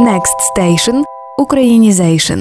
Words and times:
Next 0.00 0.36
Station– 0.56 1.02
Українізейшн. 1.38 2.40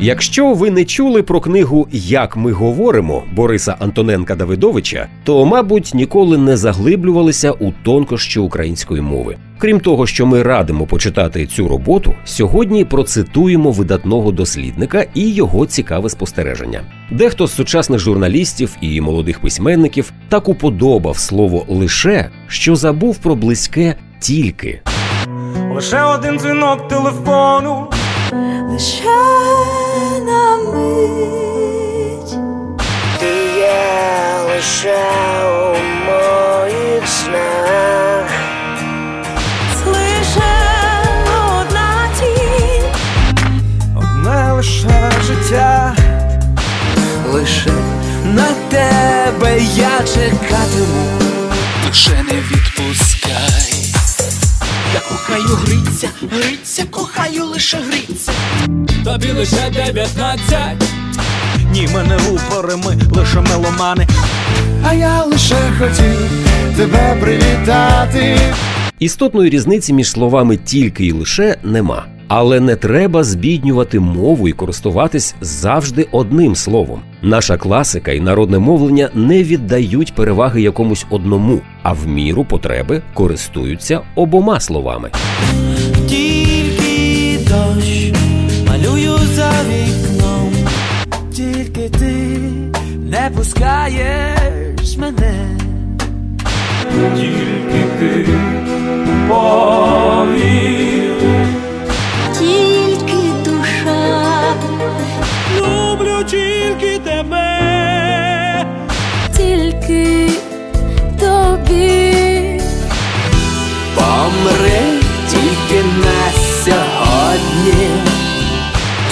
Якщо 0.00 0.54
ви 0.54 0.70
не 0.70 0.84
чули 0.84 1.22
про 1.22 1.40
книгу 1.40 1.88
Як 1.92 2.36
ми 2.36 2.52
говоримо 2.52 3.22
Бориса 3.32 3.76
Антоненка 3.78 4.34
Давидовича, 4.34 5.08
то, 5.24 5.46
мабуть, 5.46 5.90
ніколи 5.94 6.38
не 6.38 6.56
заглиблювалися 6.56 7.52
у 7.52 7.72
тонкощі 7.84 8.40
української 8.40 9.00
мови. 9.00 9.36
Крім 9.58 9.80
того, 9.80 10.06
що 10.06 10.26
ми 10.26 10.42
радимо 10.42 10.86
почитати 10.86 11.46
цю 11.46 11.68
роботу, 11.68 12.14
сьогодні 12.24 12.84
процитуємо 12.84 13.70
видатного 13.70 14.32
дослідника 14.32 15.04
і 15.14 15.30
його 15.30 15.66
цікаве 15.66 16.10
спостереження. 16.10 16.80
Дехто 17.10 17.46
з 17.46 17.54
сучасних 17.54 18.00
журналістів 18.00 18.76
і 18.80 19.00
молодих 19.00 19.40
письменників 19.40 20.12
так 20.28 20.48
уподобав 20.48 21.18
слово 21.18 21.64
лише, 21.68 22.30
що 22.48 22.76
забув 22.76 23.18
про 23.18 23.34
близьке 23.34 23.94
тільки. 24.20 24.80
Лише 25.78 26.02
один 26.02 26.38
дзвінок 26.38 26.88
телефону. 26.88 27.86
лише 28.70 29.18
на 30.26 30.56
мить. 30.56 32.34
Ти 33.20 33.26
є 33.56 33.82
лише 34.48 34.98
у 35.44 35.78
моїх 36.06 37.08
снах. 37.08 38.30
Лише 39.86 40.50
одна 41.60 42.08
тінь. 42.18 42.90
Одне 43.96 44.52
лише 44.52 45.10
життя. 45.26 45.96
лише 47.32 47.72
на 48.24 48.48
тебе 48.70 49.58
я 49.76 49.98
чекатиму. 49.98 51.04
Лише 51.86 52.22
не 52.22 52.40
відпускай. 52.40 53.27
Кохаю 55.28 55.56
гриця, 55.56 56.08
гриця, 56.32 56.84
кохаю 56.90 57.44
лише 57.44 57.76
гриця. 57.76 58.32
Тобі 59.04 59.32
лише 59.32 59.70
дев'ятнадцять. 59.70 60.84
Ні, 61.72 61.88
ми 61.94 62.02
не 62.02 62.18
рупори, 62.18 62.76
ми 62.76 62.98
лише 63.10 63.40
меломани. 63.40 64.06
А 64.84 64.94
я 64.94 65.24
лише 65.24 65.56
хотів 65.78 66.30
тебе 66.76 67.16
привітати. 67.20 68.38
Істотної 68.98 69.50
різниці 69.50 69.92
між 69.92 70.10
словами 70.10 70.56
тільки 70.56 71.06
і 71.06 71.12
лише 71.12 71.56
нема. 71.62 72.04
Але 72.28 72.60
не 72.60 72.76
треба 72.76 73.24
збіднювати 73.24 74.00
мову 74.00 74.48
і 74.48 74.52
користуватись 74.52 75.34
завжди 75.40 76.06
одним 76.12 76.56
словом. 76.56 77.00
Наша 77.22 77.56
класика 77.56 78.12
і 78.12 78.20
народне 78.20 78.58
мовлення 78.58 79.10
не 79.14 79.42
віддають 79.42 80.14
переваги 80.14 80.62
якомусь 80.62 81.06
одному, 81.10 81.60
а 81.82 81.92
в 81.92 82.06
міру 82.06 82.44
потреби 82.44 83.02
користуються 83.14 84.00
обома 84.14 84.60
словами. 84.60 85.10
Тільки 86.08 87.38
дощ 87.38 88.12
малюю 88.68 89.18
за 89.34 89.50
вікном. 89.68 90.52
Тільки 91.32 91.88
ти 91.88 92.38
не 93.10 93.30
пускаєш 93.36 94.96
мене. 94.98 95.58
Тільки 97.16 97.84
ти 97.98 98.27
тебе. 107.18 108.66
тільки 109.36 110.30
тобі. 111.20 112.60
Помри 113.94 114.80
тільки 115.30 115.84
на 115.84 116.32
сьогодні. 116.64 117.88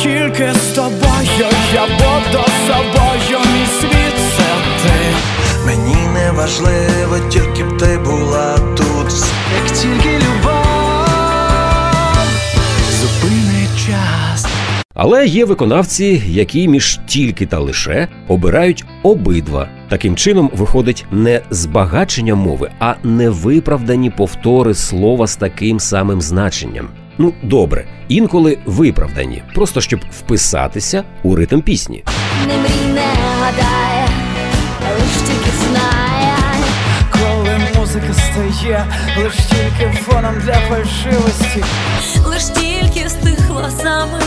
Тільки 0.03 0.53
з 0.55 0.75
тобою 0.75 1.49
я 1.75 1.87
буду 1.87 2.45
собою, 2.67 3.39
мій 3.55 3.67
світ 3.81 4.17
це 4.37 4.45
ти. 4.83 5.17
Мені 5.67 5.97
не 6.15 6.31
важливо, 6.31 7.19
тільки 7.31 7.65
б 7.65 7.79
ти 7.79 7.99
була 7.99 8.16
Але 14.99 15.27
є 15.27 15.45
виконавці, 15.45 16.23
які 16.27 16.69
між 16.69 17.01
тільки 17.07 17.47
та 17.47 17.59
лише 17.59 18.09
обирають 18.29 18.85
обидва. 19.03 19.69
Таким 19.89 20.17
чином 20.17 20.51
виходить 20.55 21.07
не 21.11 21.41
збагачення 21.51 22.35
мови, 22.35 22.71
а 22.79 22.95
невиправдані 23.03 24.11
повтори 24.11 24.75
слова 24.75 25.27
з 25.27 25.37
таким 25.37 25.81
самим 25.81 26.21
значенням. 26.21 26.89
Ну 27.19 27.33
добре, 27.43 27.85
інколи 28.09 28.59
виправдані, 28.67 29.43
просто 29.55 29.81
щоб 29.81 30.01
вписатися 30.19 31.05
у 31.23 31.37
ритм 31.37 31.61
пісні. 31.61 32.05
Не 32.49 32.57
мрій, 32.57 32.95
не 32.95 33.07
гадає, 33.41 34.09
лиш 34.95 35.29
тільки 35.29 35.51
знає. 35.69 36.37
Коли 37.11 37.59
музика 37.79 38.13
стає, 38.13 38.85
лиш 39.19 39.35
тільки 39.35 39.93
фоном 39.97 40.35
для 40.45 40.55
фальшивості. 40.55 41.65
Лиш 42.27 42.45
тільки 42.45 43.09
стихла 43.09 43.71
саме 43.71 44.26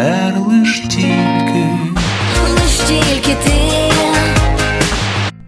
Тепер 0.00 0.40
лиш 0.48 0.80
тільки. 0.80 1.66
Лиш 2.54 2.78
тільки 2.86 3.36
ти. 3.44 3.52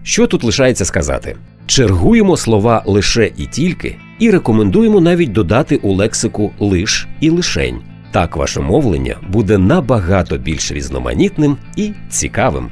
Що 0.02 0.26
тут 0.26 0.44
лишається 0.44 0.84
сказати? 0.84 1.36
Чергуємо 1.66 2.36
слова 2.36 2.82
лише 2.86 3.30
і 3.36 3.46
тільки 3.46 3.96
і 4.18 4.30
рекомендуємо 4.30 5.00
навіть 5.00 5.32
додати 5.32 5.76
у 5.76 5.92
лексику 5.92 6.52
лиш 6.58 7.08
і 7.20 7.30
лишень. 7.30 7.80
Так 8.10 8.36
ваше 8.36 8.60
мовлення 8.60 9.16
буде 9.28 9.58
набагато 9.58 10.38
більш 10.38 10.72
різноманітним 10.72 11.56
і 11.76 11.92
цікавим. 12.10 12.70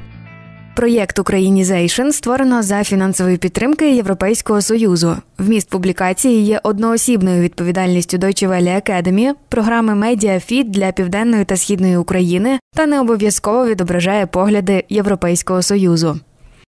Проєкт 0.81 1.19
Українізейшн 1.19 2.11
створено 2.11 2.63
за 2.63 2.85
фінансової 2.85 3.37
підтримки 3.37 3.95
Європейського 3.95 4.63
союзу. 4.63 5.17
Вміст 5.39 5.71
публікації 5.71 6.45
є 6.45 6.61
одноосібною 6.63 7.43
відповідальністю 7.43 8.17
Deutsche 8.17 8.49
Welle 8.49 8.91
Academy, 8.91 9.33
програми 9.49 9.95
Медіафіт 9.95 10.71
для 10.71 10.93
південної 10.93 11.45
та 11.45 11.57
східної 11.57 11.97
України 11.97 12.59
та 12.77 12.87
не 12.87 13.01
обов'язково 13.01 13.67
відображає 13.67 14.27
погляди 14.27 14.85
Європейського 14.89 15.63
союзу. 15.63 16.21